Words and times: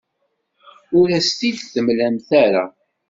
Ur 0.99 1.07
as-t-id-temlamt 1.17 2.29
ara. 2.43 2.65